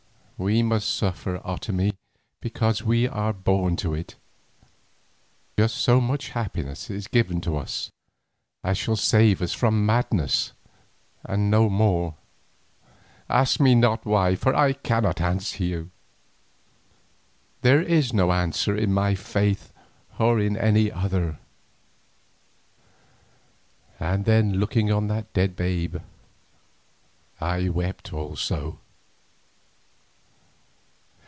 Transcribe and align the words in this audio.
"We 0.43 0.63
must 0.63 0.89
suffer, 0.91 1.39
Otomie, 1.45 1.93
because 2.39 2.81
we 2.81 3.07
are 3.07 3.31
born 3.31 3.75
to 3.75 3.93
it. 3.93 4.15
Just 5.55 5.75
so 5.77 6.01
much 6.01 6.29
happiness 6.29 6.89
is 6.89 7.05
given 7.07 7.41
to 7.41 7.55
us 7.57 7.91
as 8.63 8.75
shall 8.75 8.95
save 8.95 9.43
us 9.43 9.53
from 9.53 9.85
madness 9.85 10.53
and 11.23 11.51
no 11.51 11.69
more. 11.69 12.15
Ask 13.29 13.59
me 13.59 13.75
not 13.75 14.03
why, 14.03 14.33
for 14.35 14.55
I 14.55 14.73
cannot 14.73 15.21
answer 15.21 15.63
you! 15.63 15.91
There 17.61 17.83
is 17.83 18.11
no 18.11 18.31
answer 18.33 18.75
in 18.75 18.91
my 18.91 19.13
faith 19.13 19.71
or 20.17 20.39
in 20.39 20.57
any 20.57 20.91
other." 20.91 21.37
And 23.99 24.25
then, 24.25 24.53
looking 24.53 24.91
on 24.91 25.05
that 25.05 25.31
dead 25.33 25.55
babe, 25.55 25.97
I 27.39 27.69
wept 27.69 28.11
also. 28.11 28.79